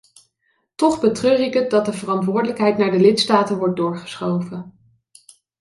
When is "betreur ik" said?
0.99-1.53